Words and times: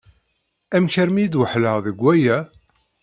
Amek 0.75 0.93
armi 1.01 1.19
i 1.23 1.27
d-weḥleɣ 1.27 1.77
deg 1.85 1.97
waya? 2.03 2.37